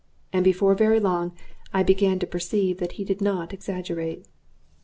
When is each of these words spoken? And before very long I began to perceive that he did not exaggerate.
And 0.33 0.43
before 0.43 0.73
very 0.73 0.99
long 0.99 1.31
I 1.75 1.83
began 1.83 2.17
to 2.17 2.25
perceive 2.25 2.79
that 2.79 2.93
he 2.93 3.03
did 3.05 3.21
not 3.21 3.53
exaggerate. 3.53 4.25